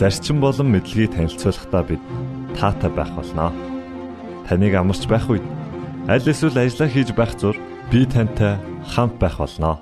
[0.00, 2.00] зарчим болон мэдлэгийг танилцуулахдаа бид
[2.56, 3.52] таатай байх болноо.
[4.48, 5.44] Таныг амарч байх үед
[6.08, 7.52] аль эсвэл ажиллаа хийж байх зур
[7.92, 8.56] би тантай
[8.88, 9.76] хамт байх болноо.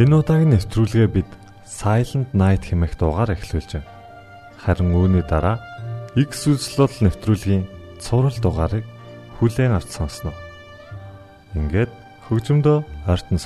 [0.00, 1.28] Энэ удаагийн нэвтрүүлгээ бид
[1.68, 3.92] Silent Night хэмээх дуугаар эхлүүлж байна.
[4.64, 5.60] Харин үүний дараа
[6.16, 7.68] X үзлэл нэвтрүүлгийн
[8.00, 8.88] цуврал дугаарыг
[9.36, 10.32] хүлээн авч сонсноо.
[11.52, 11.92] Ингээд
[12.32, 13.36] хөгжмөдөө ойртон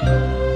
[0.00, 0.40] сууна.
[0.40, 0.49] Сайн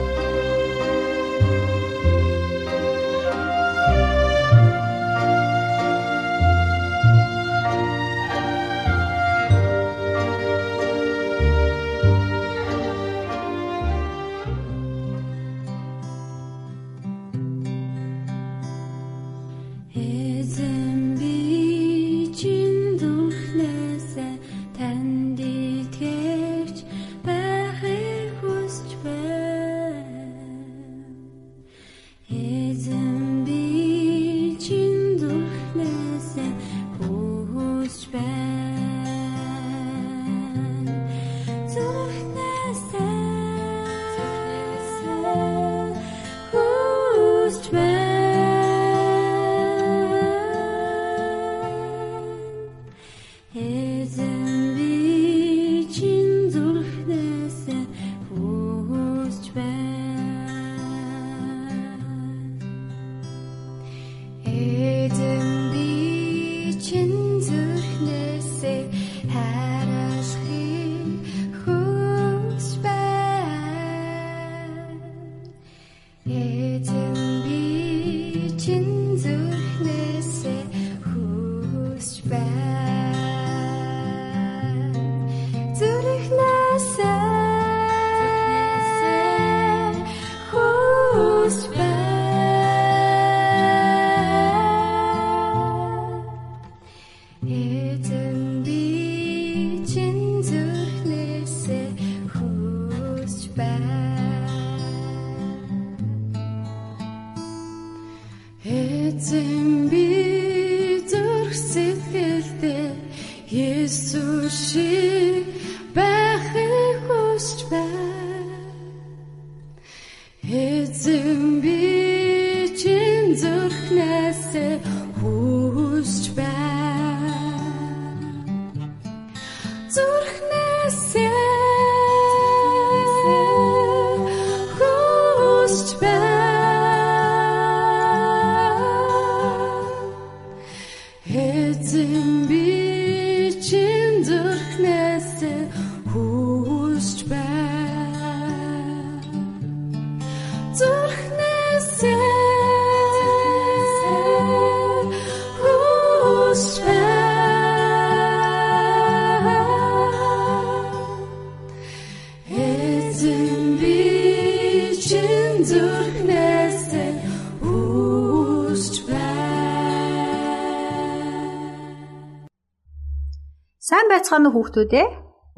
[174.25, 175.08] байцгаана уу хүүхдүүд ээ?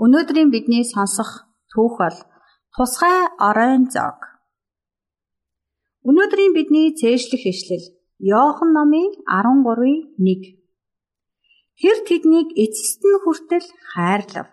[0.02, 2.18] Өнөөдрийн бидний сонсох түүх бол
[2.74, 4.18] Тусгай оройн зог.
[6.08, 7.86] Өнөөдрийн бидний цээжлэх ишлэл
[8.26, 10.58] Иохан номын 13-ийн 1.
[11.78, 14.48] Тэр тэднийг эцэст нь хүртэл хайрлав.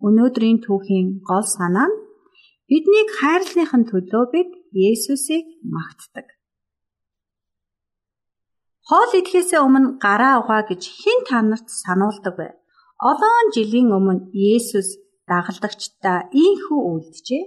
[0.00, 2.00] Өнөөдрийн түүхийн гол санаа нь
[2.64, 5.44] биднийг хайрлахын төлөө бид Есүсийг
[5.74, 6.32] магтдаг.
[8.88, 12.61] Хоол идэхээс өмнө гараа угаа гэж хэн та нарт сануулдаг вэ?
[13.10, 14.88] Олон жилийн өмнө Есүс
[15.26, 17.44] дагалдагчдаа ийхүү үлджээ.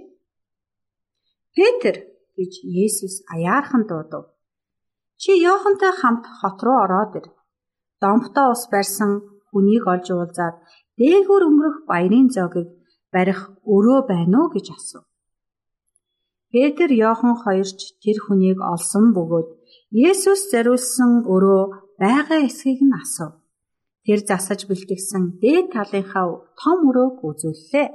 [1.56, 1.96] Петр
[2.36, 2.52] гэж
[2.84, 4.24] Есүс аяархан дуудав.
[5.16, 7.26] Чи Йохантай хамт хот руу ороод ир.
[8.02, 9.10] Домтоо ус барьсан
[9.48, 10.56] хүнийг олж уулзаад
[11.00, 12.68] дээгүүр өнгөрөх баярын зоогийг
[13.14, 13.40] барих
[13.74, 15.04] өрөө байна уу гэж асуув.
[16.52, 19.48] Петр Йохан хоёрч тэр хүнийг олсон бөгөөд
[20.08, 21.62] Есүс зариулсан өрөө
[22.00, 23.32] байгаа эсхийг нь асуув.
[24.06, 27.86] Тэр засаж бэлтгэсэн дээд талынхаа том өрөөг үзүүллээ.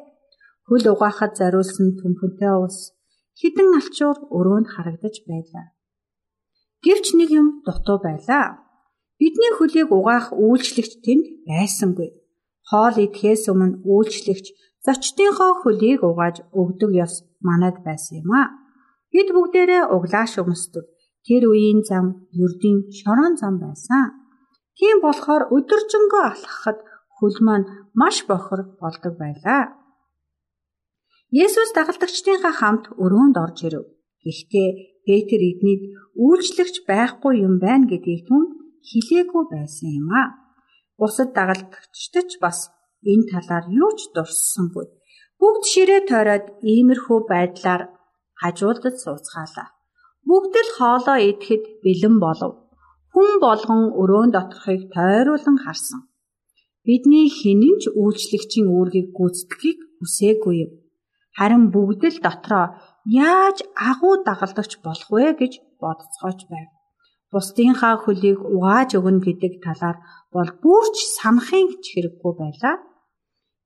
[0.68, 2.92] Хөл угаахад зариулсан төмпөнтэй ус
[3.40, 5.72] хідэн алчуур өрөөнд харагдаж байлаа.
[6.84, 8.60] Гэвч нэг юм дутуу байлаа.
[9.20, 12.10] Бидний хөлийг угаах үйлчлэгч тэнд байсангүй.
[12.68, 14.46] Хоол идэхээс өмнө үйлчлэгч
[14.86, 18.52] зочдынхоо хөлийг угааж өгдөг ёс манад байсан юм а.
[19.12, 20.86] Бид бүгдээрээ углааш өмсдөг.
[21.24, 24.21] Тэр үеийн зам ердийн шорон зам байсан.
[24.78, 26.80] Тийм болохоор өдөржингөө алхахад
[27.18, 27.68] хөл маань
[28.00, 29.62] маш бохор болдог байлаа.
[31.32, 33.86] Есүс дагалдагчдынхаа хамт өрөөнд орж ирэв.
[34.24, 34.70] Гэхдээ
[35.06, 35.82] Петр эднийг
[36.26, 38.44] үйлчлэгч байхгүй юм байна гэдгийг түн
[38.90, 40.24] хэлээгүй байсан юм а.
[41.00, 42.70] Бусад дагалдагчдч бас
[43.12, 44.86] энэ талаар юу ч дурссангүй.
[45.40, 47.84] Бүгд ширээ тойроод иймэрхүү байдлаар
[48.42, 49.70] хажуудад сууцгаалаа.
[50.28, 52.61] Бүгд л хоолоо идэхэд бэлэн болов.
[53.12, 56.02] Хүн болгон өрөөнд доторхыг тойруулан харсан.
[56.88, 60.72] Бидний хинэн ч үйлчлэгчийн үүргийг гүйцэтгэхийг хүсээгүй юм.
[61.38, 62.66] Харин бүгд л дотроо
[63.06, 63.58] яаж
[63.90, 66.70] агуу дагалдагч болох вэ гэж бодцоож байв.
[67.32, 69.98] Бусдынхаа хөлийг угааж өгнө гэдэг талаар
[70.36, 72.76] бол бүрч санахын ч хэрэггүй байлаа.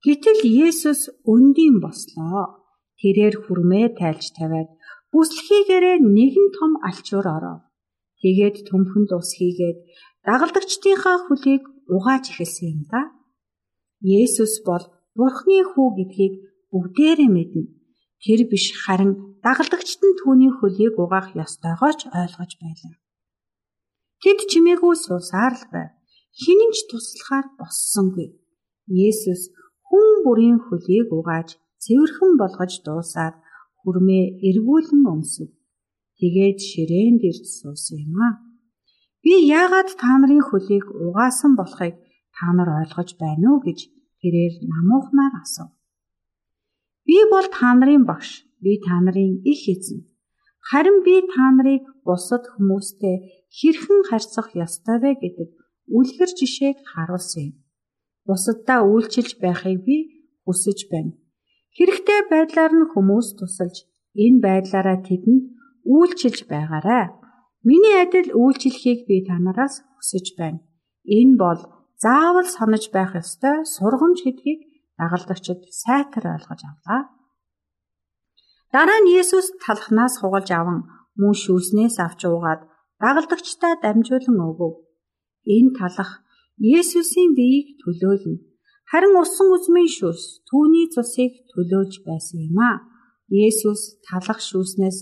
[0.04, 2.62] Гэтэл Есүс өндийн бослоо.
[3.00, 4.70] Тэрээр хүрмээ тайлж тавиад
[5.10, 7.65] бүслэхийгээрээ нэгэн том алчуур оров.
[8.26, 9.78] Тэгээд төмхөнд ус хийгээд
[10.26, 11.62] дагалдагчдынхаа хөлийг
[11.94, 13.14] угааж эхэлсэн юм да.
[14.02, 14.82] Есүс бол
[15.14, 16.34] Бурхны хүү гэдгийг
[16.74, 17.70] бүгдээрээ мэднэ.
[18.18, 22.94] Тэр биш харин дагалдагчд нь түүний хөлийг угаах ёстойгоо ч ойлгож байлаа.
[24.18, 25.94] Тэд чимээгүй суусаар л байв.
[26.34, 28.28] Хинэн ч туслахаар боссонгүй.
[28.90, 29.54] Есүс
[29.86, 31.48] хүн бүрийн хөлийг угааж
[31.78, 33.38] цэвэрхэн болгож дуусаад
[33.78, 35.48] хүрмээ эргүүлэн өмсөв.
[36.18, 38.34] Тэгээд ширээн дээр суусан юм аа.
[39.22, 41.94] Би яагаад та нарын хөлийг угаасан болохыг
[42.36, 43.78] та нар ойлгож байна уу гэж
[44.20, 45.70] тэрээр намуухнаар асуув.
[47.06, 48.30] Би бол та нарын багш.
[48.62, 50.00] Би та нарын их эзэн.
[50.68, 53.16] Харин би та нарыг бусад хүмүүстэй
[53.56, 55.48] хэрхэн харьцах ёстой вэ гэдэг
[55.96, 57.56] үлгэр жишээг харуулсан юм.
[58.26, 59.96] Бусаддаа үйлчилж байхыг би
[60.44, 61.12] хүсэж байна.
[61.76, 63.76] Хэрэгтэй байдлаар нь хүмүүс тусалж
[64.24, 65.42] энэ байдлаараа тэдэнд
[65.94, 67.04] үйлчилж байгаарай.
[67.68, 70.60] Миний адил үйлчлэхийг би танараас хүсэж байна.
[71.06, 71.60] Энэ бол
[72.02, 74.60] заавал санаж байх ёстой сургамж гэдгийг
[74.98, 77.02] дагалдагчид сайтар ойлгож авлаа.
[78.72, 80.78] Дараа нь Есүс талхнаас хугалж аван
[81.20, 82.62] мөн шүүснээс авч уугаад
[83.02, 84.74] дагалдагчдаа дамжуулан өгөв.
[85.56, 86.10] Энэ талах
[86.76, 88.42] Есүсийн биеийг төлөөлнө.
[88.90, 92.72] Харин усан үзмийн шүүс түүний цусыг төлөөлж байсан юм а.
[93.28, 94.98] Есүс талах шүүснээс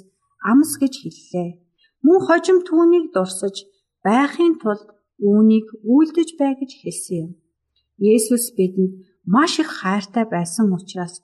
[0.50, 1.50] амс гэж хэллээ.
[2.04, 3.56] Мөн хожим түүнийг дурсаж
[4.06, 4.88] байхын тулд
[5.28, 7.30] үүнийг үйлдэж бай гэж хэлсэн юм.
[8.12, 8.92] Есүс бидэнд
[9.34, 11.14] маш их хайртай байсан учраас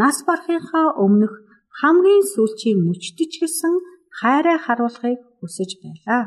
[0.00, 1.34] нас барахынхаа өмнөх
[1.80, 3.74] хамгийн сүүлчийн мөчтөж гисэн
[4.18, 6.22] хайраа харуулахыг хүсэж байлаа.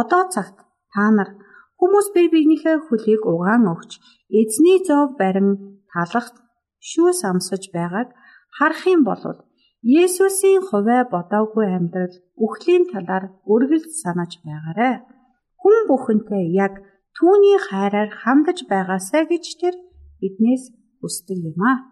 [0.00, 0.56] Одоо цагт
[0.92, 1.30] та нар
[1.78, 3.92] хүмүүс бие биенийхээ хөлийг угаан өгч
[4.40, 6.28] эзний зов барин талах
[6.88, 8.08] шүүс амсаж байгааг
[8.56, 9.22] харах юм бол
[9.80, 14.94] Есүсийн хувиа бодоогүй амьдрал үхлийн талаар үргэлж санаж байгаарай.
[15.56, 16.84] Хүн бүхэнтэй яг
[17.16, 19.74] түүний хайраар хандаж байгаасай гэж тэр
[20.20, 20.68] биднээс
[21.00, 21.89] хүсдэг юм аа.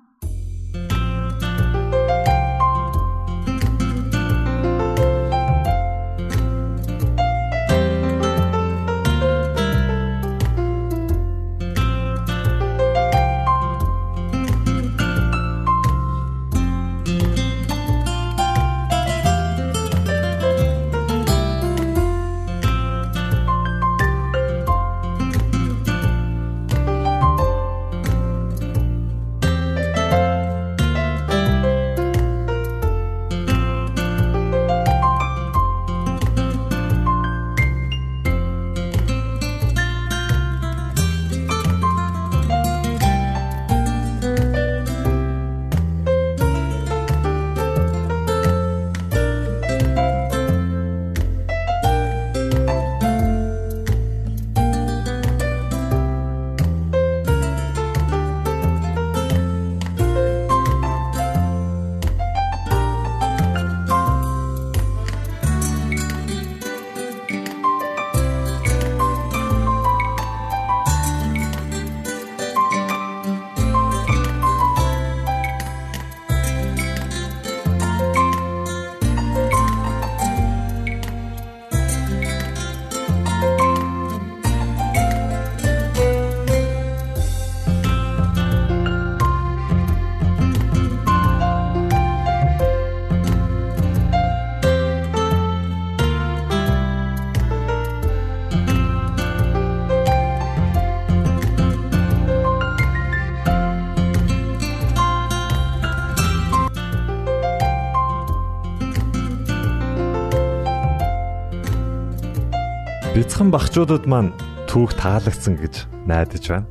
[113.49, 114.33] Бяцхан багчуудад маань
[114.69, 116.69] түүх таалагдсан гэж найдаж байна.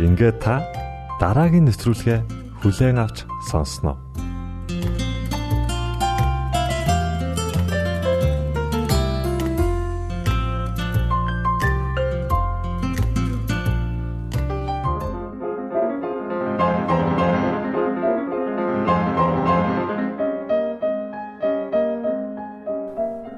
[0.00, 0.64] Ингээд та
[1.20, 2.20] дараагийн нэвтрүүлгээ
[2.64, 4.00] хүлээн авч сонсноо.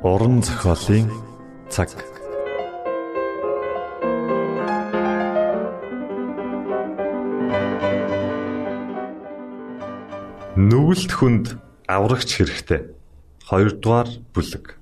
[0.06, 1.10] Уран зохиолын
[1.70, 2.17] цаг.
[10.88, 11.46] Нүгэлт хүнд
[11.84, 12.96] аврагч хэрэгтэй.
[13.44, 14.80] 2 дугаар бүлэг.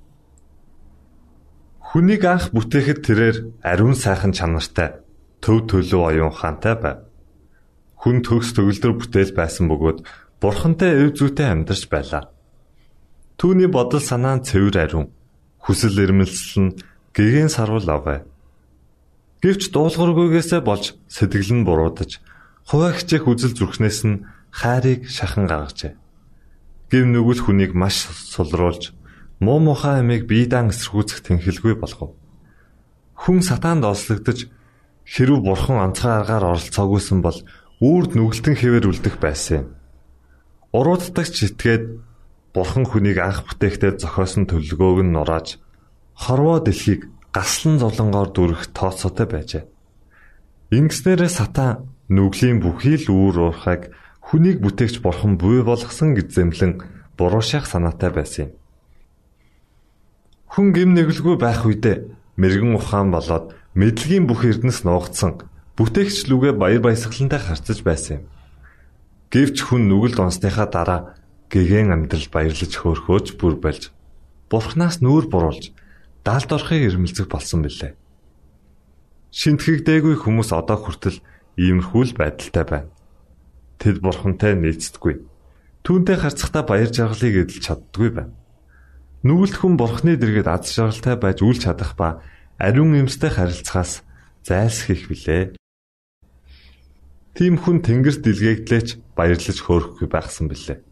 [1.83, 5.03] Хүнийг анх бүтээхэд тэрээр ариун сайхан чанартай,
[5.43, 7.03] төв төлөв оюун ухаантай байв.
[7.99, 10.07] Хүн төгс төгөлдөр бүтээл байсан бөгөөд
[10.39, 12.31] бурхантай өв зүйтэй амьдарч байлаа.
[13.35, 15.11] Түүний бодол санаа нь цэвэр ариун.
[15.59, 16.75] Хүсэл эрмэлзэл нь
[17.11, 18.23] гэгээн сарвал авэ.
[19.43, 22.23] Гэвч дуулуургүйгээсээ болж сэтгэл нь буруудаж,
[22.63, 24.23] хуваа хичээх үзэл зүрхнээс нь
[24.57, 25.93] хайрыг шахан гаргажээ.
[26.89, 28.97] Гив нүгэл хүнийг маш сулруулж,
[29.43, 32.17] муу мухай амийг биедан эсэргүүцэх тэнхэлгүй болгов.
[33.21, 34.49] Хүн сатаанд ослогдож
[35.05, 37.37] хэрв бурхан онцгой аргаар оролцоогүйсэн бол
[37.77, 39.67] үрд нүгэлтэн хэвээр үлдэх байсан юм.
[40.73, 41.83] Урууддагч итгээд
[42.57, 45.61] Бурхан хүнийг анх бүтээхдээ зохиосон төлөвлөгөөг нь нурааж
[46.17, 49.63] хорвоо дэлхийг гаслан зовлонгоор дүрх тооцоотой байжээ.
[50.73, 53.93] Ингэснээрээ сатан нүглийн бүхий л үүр уурхайг
[54.27, 56.83] хүнийг бүтээгч бурхан буй болгосон гэж зэмлэн
[57.15, 58.51] буруу шах санаатай байсан юм.
[60.51, 65.47] Хүн гим нэглгүй байх үедээ мэрэгэн ухаан болоод мэдлэгийн бүх эрдэнэс нуугдсан
[65.79, 68.23] бүтээгч лүгэ баяр баясгалантай харцаж байсан юм.
[69.31, 71.01] Гэвч хүн нүгэлд онсныхаа дараа
[71.47, 73.95] гэгээн амьдрал баярлаж хөөрхөөж бүр болж
[74.51, 75.71] бурхнаас нүүр буруулж
[76.27, 77.95] даалд орохыг ирмэлцэх болсон билээ.
[79.31, 81.23] Шинтгэгдээгүй хүмүүс одоо хүртэл
[81.55, 82.91] иймэрхүү л байдалтай байна.
[83.87, 85.23] Тэд бурхантай нийцдэггүй.
[85.87, 88.35] Түүнтэй харцахдаа баяр жаргалыг эдэлж чаддгүй байна.
[89.23, 92.19] Нүгэлт хүн бурхны дэргэд аз жаргалтай байж үл чадах ба
[92.59, 94.03] ариун эмстэй харилцахаас
[94.43, 95.55] зайлсхийх билээ.
[97.31, 100.83] Тим хүн тэнгэрт дэлгээгдлээч баярлаж хөөрөхгүй байхсан билээ.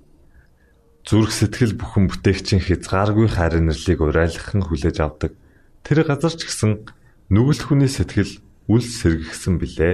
[1.04, 5.36] Зүрх сэтгэл бүхэн бүтээгчийн хязгааргүй хайр нэрлийг урайлахын хүлээж авдаг.
[5.84, 6.88] Тэр газар ч гэсэн
[7.28, 8.40] нүгэлт хүний сэтгэл
[8.72, 9.94] үл сэргэгсэн билээ.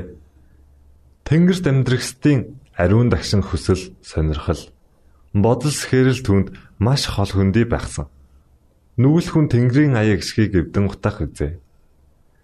[1.26, 4.72] Тэнгэрт амьдрахстын ариун дагшин хүсэл сонирхол
[5.34, 6.48] бодол сэхэрэл түнд
[6.80, 8.12] маш хол хөндөй байхсан.
[9.00, 11.60] Нүгэл хүн Тэнгэрийн аяа гисхийг эвдэн утах үзээ.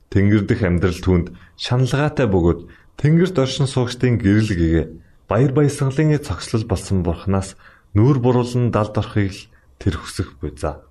[0.08, 2.62] Тэнгэр дэх амьдрал түнд шаналгаатай бөгөөд
[2.96, 4.86] Тэнгэрт оршин суугчдын гэрэл гэгээ
[5.28, 7.60] баяр баясгалын цогцлол болсон бурхнаас
[7.92, 9.42] нүүр буруулан далд орохыг л
[9.84, 10.88] тэр хүсэх буйзаа.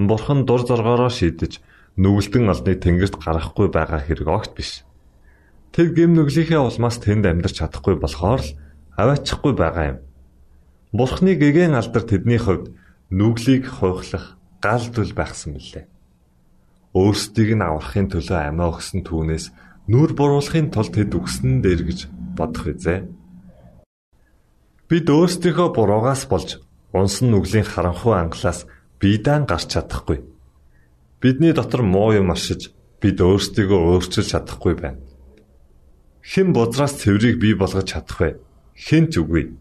[0.00, 1.60] Бурхан дур зоргоороо шийдэж
[2.00, 4.85] нүгэлтэн олныг тэнгэрт гаргахгүй байгаа хэрэг огт биш.
[5.74, 8.50] Тэр гэм нүглийнхээ улмаас тэнд амьдарч чадахгүй болохоор л
[8.96, 9.98] аваачихгүй байгаа юм.
[10.92, 12.72] Бурхны гэгэн алдар тэдний хувьд
[13.10, 15.86] нүглийг хуйхлах гал дүл байхсан мөлий.
[16.96, 19.52] Өөрсдийг нь аврахын төлөө амиа өгсөн түүнээс
[19.92, 22.00] нүур буруулахын тулд тэд үгсэн дээр гэж
[22.34, 23.04] бодох үзээ.
[24.88, 26.62] Бид өөрсдийнхөө буруугаас болж
[26.96, 28.64] унсан нүглийн харанхуй ангалаас
[29.00, 30.24] биедан гарч чадахгүй.
[31.20, 34.98] Бидний дотор муу юм ашиж бид өөрсдийгөө өөрчилж чадахгүй байна.
[36.26, 38.30] Хэн бузраас цэврийг бий болгож чадах вэ?
[38.74, 39.54] Хэн ч үгүй.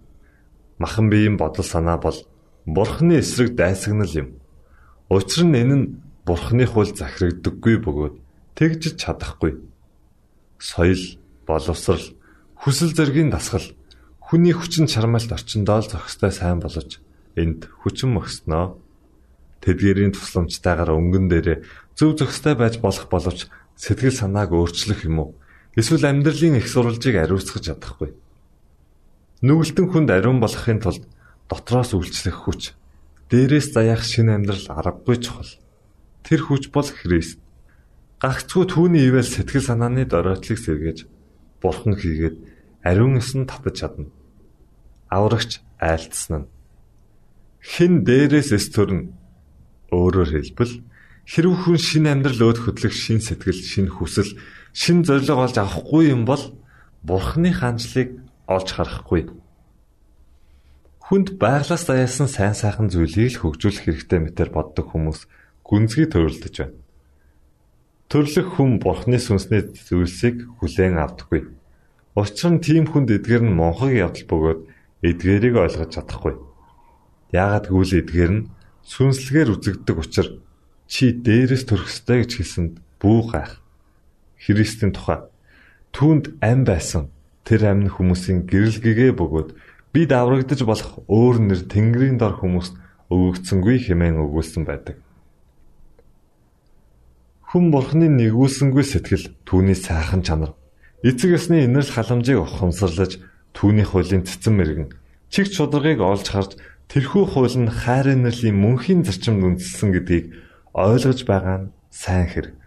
[0.81, 2.17] Махан биеийн бодол санаа бол
[2.65, 4.27] бурхны эсрэг дайсагнал юм.
[5.13, 5.86] Учир нь энэ нь
[6.25, 8.15] бурхны хууль захирагддаггүй бөгөөд
[8.57, 9.62] тэгж чадахгүй.
[10.57, 12.05] Соёл, боловсрал,
[12.57, 13.69] хүсэл зэргийн дасгал
[14.25, 16.98] Хүний хүчин чармайлт орчиндоо л зохистой сайн болож
[17.38, 18.74] энд хүчин мөкснөө.
[19.62, 21.62] Тэдгэрийн тусламжтайгаар өнгөн дээрээ
[21.93, 23.45] зөв зохистой байж болох боловч
[23.77, 25.29] сэтгэл санааг өөрчлөх юм уу?
[25.75, 28.15] Эсвэл амьдралын их сурвалжийг ариусгах чадахгүй.
[29.44, 31.03] Нүгэлтэн хүнд ариун болохын тулд
[31.51, 32.72] дотроос үйлчлэх хүч,
[33.29, 35.51] дээрээс заяах шинэ амьдрал аргагүй чухал.
[36.24, 37.38] Тэр хүч бол Христ.
[38.24, 41.05] Гагцгүй түүний ивэл сэтгэл санааны доройтлыг сэргээж
[41.60, 42.39] бурхан хийгээд
[42.82, 44.08] ариун эсэн татаж чадна.
[45.12, 46.55] Аврагч айлтсан нь
[47.65, 49.17] хэн дээрээс эс төрн
[49.89, 50.74] өөрөөр хэлбэл
[51.25, 54.38] хэрв хүн шинэ амьдрал өөд хөдлөх шин сэтгэл, шин хүсэл,
[54.75, 56.44] шин зориг олж авахгүй юм бол
[57.00, 59.32] бурхны хандлыг олж харахгүй.
[61.00, 65.32] Хүнд байглаас даяасан сайн сайхан зүйлийг л хөгжүүлэх хэрэгтэй мэтэр боддог хүмүүс
[65.63, 66.75] гүнзгий төрөлдөж байна.
[68.12, 71.41] Төрлөх хүн бурхны сүнсний зүйлсийг хүлээн авдаггүй.
[72.20, 74.62] Учир нь тийм хүнд эдгээр нь монхог явдал бөгөөд
[75.08, 76.36] эдгээрийг ойлгож чадахгүй.
[77.32, 78.48] Яагаад гэвэл эдгээр нь
[78.84, 80.32] сүнслэгээр үзэгддэг учраас
[80.86, 83.64] чи дээрээс төрөх ёстой гэж хэлсэнд бүү гайх.
[84.39, 85.23] Христийн тухай
[85.95, 87.07] түүнд ам байсан
[87.47, 89.49] тэр амны хүмүүсийн гэрэл гэгээ бөгөөд
[89.95, 92.75] би даврагдаж болох өөр нэр Тэнгэрийн дор хүмүүст
[93.07, 94.99] өгөгдсөнгүй хэмээн өгүүлсэн байдаг.
[97.47, 100.51] Хүн бурхны нэгүүлсэнгүй сэтгэл түүний сайхан чанар
[101.05, 103.21] эцэг ёсны инэрл халамжийг ухамсарлаж
[103.55, 104.89] түүний хуулийн цэцэн мэрэгэн
[105.31, 106.51] чиг чударгыг олж харж
[106.91, 110.25] тэрхүү хууль нь хайр инэрлийн мөнхийн зарчимд үндэслэн гэдгийг
[110.73, 112.64] ойлгож байгаа нь сайн хэрэг.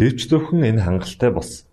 [0.00, 1.68] Гэвч зөвхөн энэ хангалттай бос.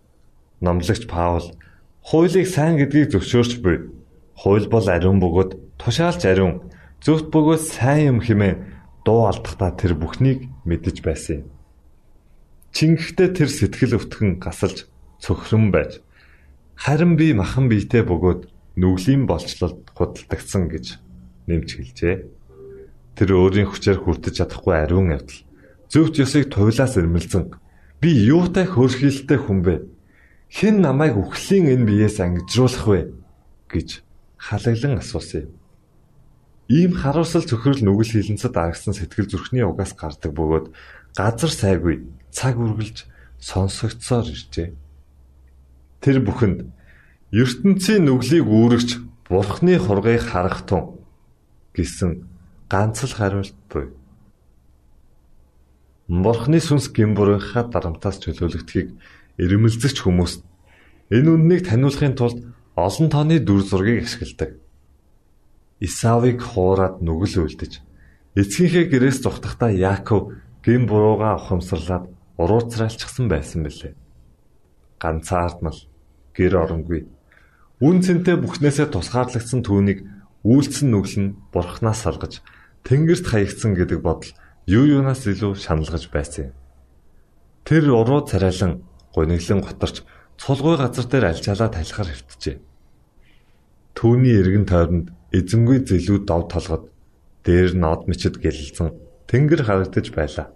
[0.60, 1.56] Номлогч Паул
[2.04, 3.88] хуулийг сайн гэдгийг зөвшөөрч буй.
[4.36, 6.68] Хууль бол ариун бөгөөд тушаалч ариун,
[7.00, 8.60] зөвхт бөгөөд сайн юм хэмээн
[9.08, 11.48] дуу алдахдаа тэр бүхнийг мэдэж байсан юм.
[12.76, 14.92] Чингэхдээ тэр сэтгэл өвтгөн гасалж
[15.24, 16.04] цөхрөн байж
[16.76, 21.00] харин би махан биетэй бөгөөд нүглийн болцлолд худалдагдсан гэж
[21.48, 22.16] нэмж хэлжээ.
[23.16, 25.48] Тэр өөрийн хүчээр хүртэж чадахгүй ариун явдал.
[25.88, 27.56] Зөвхт ёсыг туйлаас ирмэлзэн
[28.02, 29.76] би юутай хөрхилтэй хүн бэ?
[30.54, 33.00] Хэн намайг үхлийн энэ биеэс ангижруулах вэ
[33.68, 34.02] гэж
[34.38, 35.52] халаглан асуусан юм.
[36.68, 40.66] Ийм харуулсал цөхрөл нүгэл хилэнцэд аргасан сэтгэл зүрхний угаас гардаг бөгөөд
[41.16, 43.08] газар сайгүй цаг үргэлж
[43.40, 44.76] сонсогдсоор иржээ.
[46.04, 46.68] Тэр бүхэнд
[47.32, 48.90] ертөнцийн нүглийг үүрэгч
[49.28, 51.02] бурхны хургийг харах тун
[51.76, 52.28] гэсэн
[52.72, 53.92] ганц л хариулт буй.
[56.08, 58.96] Морхны сүнс гимбурынхаа дарамтаас чөлөөлөгдөхийг
[59.44, 60.40] ирмэлзэгч хүмүүс
[61.12, 62.48] энэ үннийг таниулахын тулд
[62.80, 64.56] олон тооны дүр зургийг ашигладаг.
[65.84, 67.84] Исавыг хуураад нүгэл үлдэж
[68.40, 70.32] эцгийнхээ гэрээс зүхтахдаа Яаков
[70.64, 72.08] гин бурууга ухамсарлаад
[72.40, 73.94] урууцралчихсан байсан билээ.
[75.02, 75.80] Ганцаардмал
[76.38, 77.04] гэр оронгүй.
[77.84, 80.06] Үн цэнтэй бүхнээсээ тусгаарлагдсан түүнийг
[80.48, 82.40] үйлцэн нүгэл нь бурхнаас салгаж
[82.86, 84.32] Тэнгэрт хаягдсан гэдэг бодол
[84.68, 86.54] юу юунаас илүү шаналгаж байсан юм.
[87.64, 88.84] Тэр уруу царайлан
[89.16, 90.04] гониглон готарч
[90.36, 92.60] цулгүй газар дээр альчаалаа талхаар хөвтжээ.
[93.96, 96.84] Түүний эргэн тойронд эзэнгүй зэлүүд дов толгод
[97.48, 98.92] дээр нод мчид гэлэлцэн
[99.32, 100.48] тэнгэр харагдаж байлаа.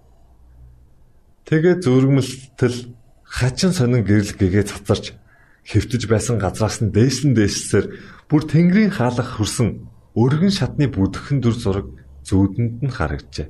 [1.48, 2.78] Тэгээ зүргэмэлтэл
[3.24, 5.16] хачин сонин гэрэл гэгээ цацарч
[5.64, 7.86] хөвтөж байсан газраас нь дээшлэн дээшлсээр
[8.28, 9.88] бүр тэнгэрийн хаалах хөрсөн
[10.20, 11.88] өргөн шатны бүдгхэн дүр зураг
[12.28, 13.48] зүүдэнд нь харагджээ.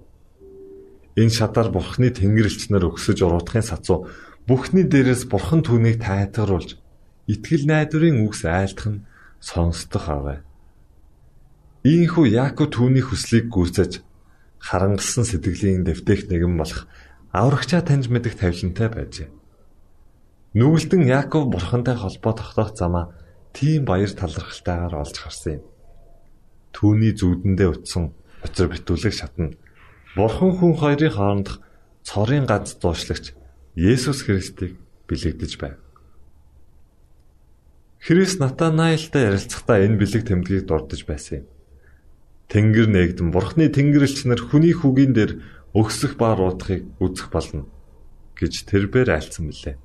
[1.19, 4.07] Энэ шатаар бурхны тэнгэрлэгчнэр өгсөж уруудахын сацуу
[4.47, 6.79] бүхний дээрээс бурхан түүнийг тайтгаруулж
[7.27, 9.03] итгэл найдварын үгс айлтах нь
[9.43, 10.39] сонсдох аваа.
[11.83, 13.99] Ийхүү Яаков түүний хүслийг гүйцэж
[14.61, 16.87] харангалсан сэтгэлийн дэвтэх нэгэн болох
[17.33, 19.29] аврагчаа таньж мэдэх тавилантай байжээ.
[20.55, 23.11] Нүгэлтэн Яаков бурхантай холбоо тогтоох замаа
[23.51, 25.63] тийм баяр талархалтайгаар олж харсан юм.
[26.75, 29.53] Түүний зүудэндээ утсан Учир битүүлэг шатна.
[30.15, 31.63] Бурхан хүн хоёрын хоорондох
[32.03, 33.31] цорын ганц дуушлагч
[33.79, 34.75] Есүс Христийг
[35.07, 35.79] бэлэгдэж байв.
[38.03, 41.45] Христ Натанаилтай ярилцахдаа энэ бэлэг тэмдгийг дурдж байсан юм.
[42.51, 45.39] Тэнгэр нээгдэн Бурхны тэнгэрлэгч нар хүний хүүгийн дээр
[45.71, 47.71] өгсөх ба руудахыг үзэх болно
[48.35, 49.79] гэж тэрбээр айлцсан билээ.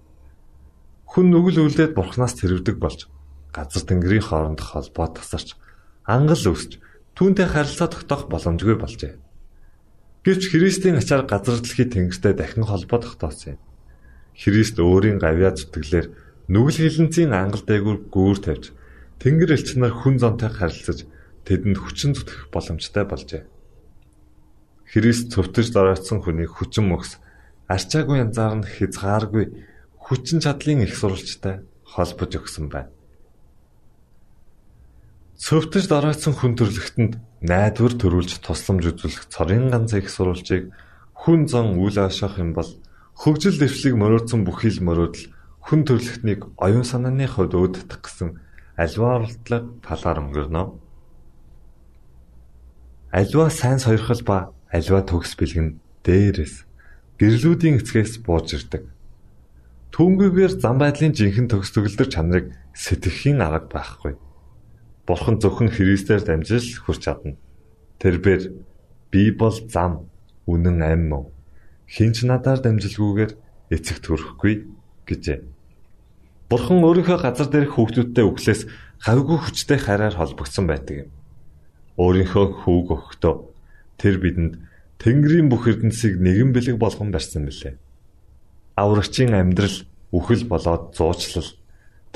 [1.07, 3.07] Хүн нүгэл үлдээд Бурханаас тэрвдэг болж
[3.55, 5.55] газар тэнгэрийн хоорондох холбоо тасарч
[6.03, 6.83] ангал өсч
[7.15, 9.15] түүнтэй харилцаа тогтоох боломжгүй болжээ.
[10.27, 13.63] Гэвч Христийн ачаар газар дэлхий тэнгэртэй дахин холбоо тогтоосон юм.
[14.35, 16.11] Христ өөрийн гавьяа зүтгэлээр
[16.51, 18.75] нүгэл хилэнцийн ангал дээгүүр гүүр тавьж
[19.23, 21.07] тэнгэр элч нар хүн зонтой харилцаж
[21.47, 23.47] тэдэнд хүчин зүтгэх боломжтой болжээ.
[24.91, 27.23] Христ цөвтөж доройтсон хүнийг хүчин мөхс
[27.71, 29.45] арчаагүй янзаар нь хязгааргүй
[29.95, 32.91] хүчин чадлын их сурвалжтай холбож өгсөн байна.
[35.39, 40.73] Цөвтөж дараацсан хүн төрлөختөнд найдвар төрүүлж тусламж үзүүлэх цорын ганц их сурвалжийг
[41.13, 42.69] хүн зан үйл ашаах юм бол
[43.13, 45.29] хөгжил дэвшлиг мөрөөдсөн бүхий л мөрөөдөл
[45.67, 48.41] хүн төрлөختнийг оюун санааны хувьд өөддөх гэсэн
[48.77, 50.63] альва оролдлого талаар өнгөрнө.
[53.13, 56.65] Альва сайн сойрхол ба альва төгс бэлгэн дээрээс
[57.19, 58.85] гэрлүүдийн эцгээс бууж ирдэг.
[59.97, 62.47] Түүнгүйгээр зам байдлын жинхэнэ төгс төгөлдөр чанарыг
[62.77, 64.13] сэтгэхийн арга байхгүй.
[65.07, 67.39] Бурхан зөвхөн Христээр дамжиж хүрч чадна.
[68.03, 68.53] Тэрээр
[69.15, 70.11] би бол зам,
[70.51, 71.31] үнэн амь мөн.
[71.87, 73.33] Хинч надаар дамжилгүйгээр
[73.71, 74.55] эцэгт хүрэхгүй
[75.07, 75.39] гэжээ.
[76.51, 78.61] Бурхан өөрийнхөө газар дээрх хүүхдүүдтэй өглөөс
[79.03, 81.11] хавьгүй хүчтэй хараар холбогдсон байдаг юм.
[81.99, 83.35] Өөрийнхөө хүүг өгөхдөө
[83.99, 84.55] тэр бидэнд
[84.99, 87.79] Тэнгэрийн бүх эрдэнсийг нэгэн бэлэг болгон барьсан билээ.
[88.75, 91.51] Аврагчийн амьдрал үхэл болоод зуучлал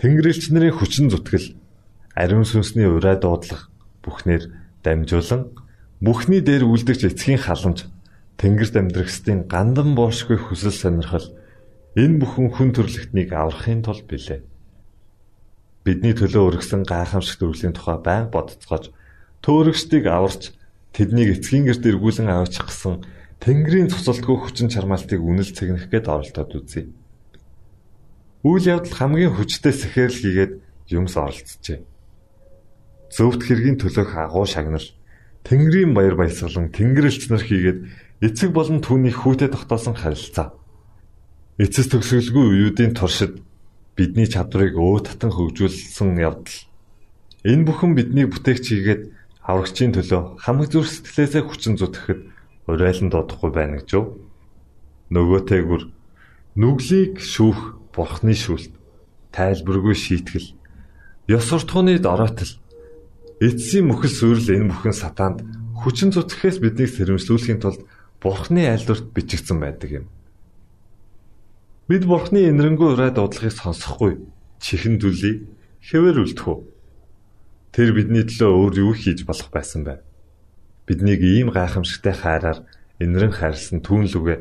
[0.01, 1.60] Тэнгэрлэгч нарын хүчин зүтгэл
[2.21, 3.73] ариун сүнсний ураа дуудлах
[4.05, 4.45] бүхнээр
[4.85, 5.43] дамжуулан
[6.05, 7.89] бүхний дээр үлдэгч эцгийн халамж
[8.41, 11.29] Тэнгэрт амьдрахстын гандан боошгүй хүсэл сонирхол
[11.97, 14.41] энэ бүхэн хүн төрлөختнийг аврахын тулд билээ.
[15.85, 18.93] Бидний төлөө өргөсөн гайхамшигт үргэлжлийн тухай байнга бодцоож
[19.45, 20.57] төөрөгчдийг аварч
[20.97, 23.05] тэднийг эцгийн гэрт эргүүлэн аваачих гэсэн
[23.41, 26.93] Тэнгэрийн цуцалтгүй хүчин чармаалтыг үнэл цэгнэх гээд оролдоод үзье.
[28.45, 30.53] Үйл явдал хамгийн хүчтэй сэхэрл хийгээд
[30.93, 31.90] юмс оролцжээ.
[33.11, 34.87] Зөвхт хэргийн төлөөх агуу шагнал
[35.45, 37.79] Тэнгэрийн баяр баясгалан Тэнгэрэлч нар хийгээд
[38.23, 40.55] эцэг болон түүний хүүтэд тогтоосон харилцаа
[41.61, 43.45] Эцэс төгсгөлгүй үеүүдийн туршид
[43.93, 46.57] бидний чадварыг өө татан хөгжүүлсэн явдал.
[47.45, 49.03] Энэ бүхэн биднийг бүтээгч хийгээд
[49.45, 52.21] аврагчийн төлөө хамаг зүр сэтгэлээсээ хүчин зүтгэхэд
[52.65, 54.25] урайлан дуудахгүй байна гэж юу?
[55.13, 55.83] Нөгөөтэйгүр
[56.57, 58.73] нүглийг шүүх бурхны шүлт,
[59.37, 60.57] тайлбаргүй шийтгэл,
[61.29, 62.57] ёс суртахууны дороотл,
[63.41, 65.43] эцсийн мөхөл сүрэл энэ бүхэн сатаанд
[65.81, 67.83] хүчин зүтгэхээс биднийг сэрэмжлүүлэхийн тулд
[68.21, 70.07] бурхны айлдварт бичигдсэн байдаг юм.
[71.91, 74.23] Бид Бурхны энэрэнгүй ураа дуудлагыг сонсохгүй
[74.63, 75.51] чихэн дүлий
[75.83, 76.59] хэвээр үлдэх үү?
[77.75, 79.99] Тэр бидний төлөө өөр юу хийж болох байсан бэ?
[80.87, 82.63] Биднийг ийм гайхамшигтай хайраар
[83.03, 84.37] энэрэн хайрлсан түүн лүгэ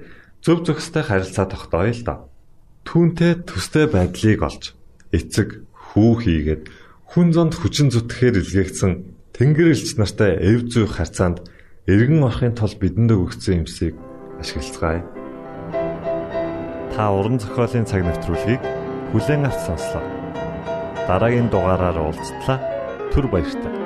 [0.45, 2.19] зөв зөвхөстэй харилцаа тогтооё л доо.
[2.85, 4.77] Түүнтэй төстэй байдлыг олж
[5.09, 6.63] эцэг хүү хийгээд
[7.09, 8.91] хүн зонд хүчин зүтгэхээр илгээгдсэн
[9.33, 11.41] Тэнгэр элч нартай эв зүй харьцаанд
[11.89, 13.97] эргэн орохын тулд бидэнд өгсөн юмсыг
[14.37, 15.01] ашиглацгаая
[16.93, 18.61] та уран зохиолын цаг навтруулыг
[19.15, 20.03] бүлээн авч сонслоо.
[21.07, 22.59] Дараагийн дугаараар уулзтлаа.
[23.15, 23.78] Түр баярлалаа.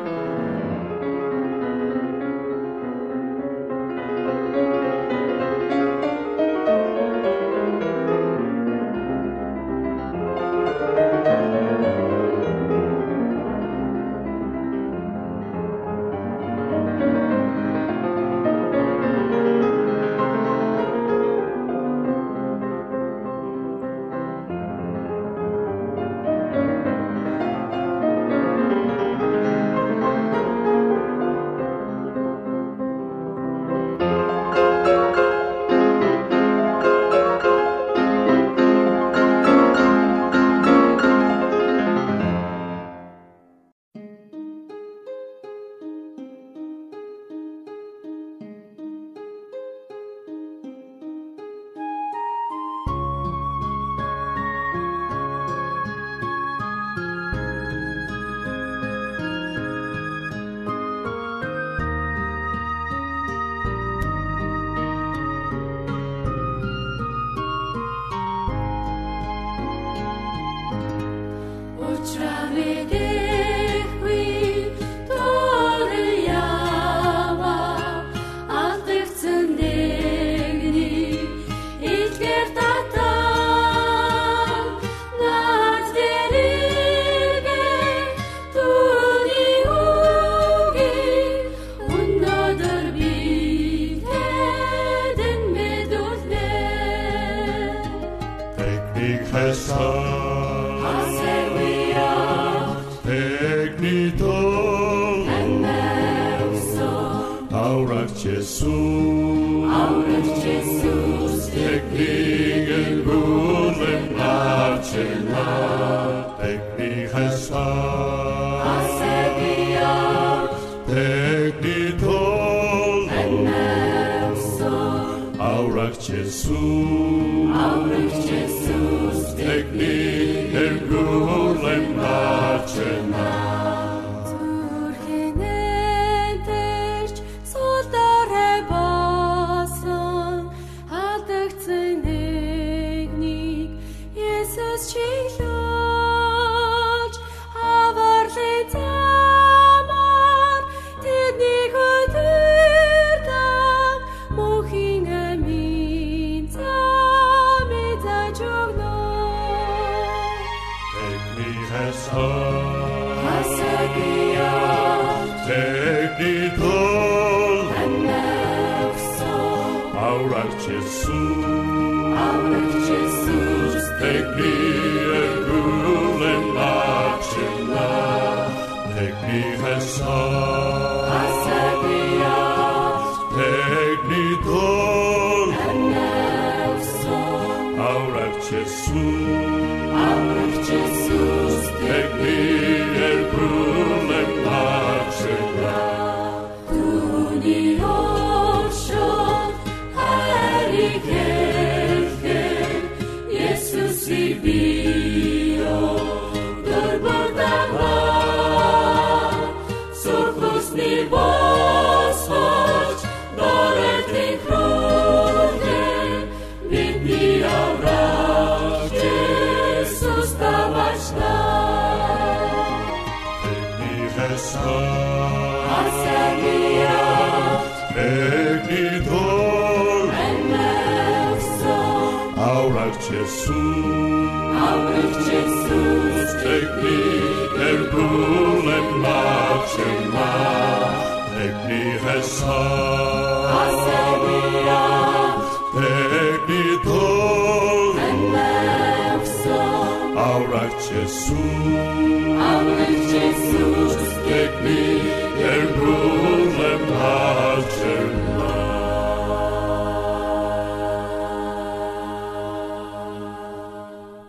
[188.54, 189.53] Jesus.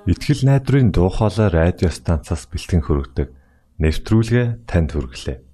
[0.05, 3.29] Итгэл найдрын дуу хоолой радио станцаас бэлтгэн хөрөгдөг
[3.77, 5.54] нэвтрүүлгээ танд хүргэлээ.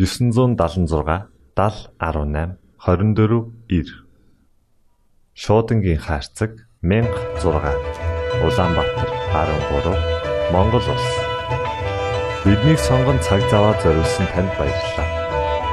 [0.00, 3.84] 976 7018 24 9
[5.34, 7.36] Шуудангийн хаяг 16
[8.44, 11.08] Улаанбаатар 13 Монгол улс
[12.46, 15.08] Биднийг сонгон цаг зав аваад зориулсан танд баярлалаа.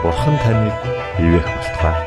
[0.04, 0.76] Бурхан таныг
[1.24, 2.07] ивээх болтугай.